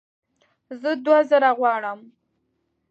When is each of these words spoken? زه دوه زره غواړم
زه 0.81 0.89
دوه 1.05 1.19
زره 1.29 1.51
غواړم 1.59 1.99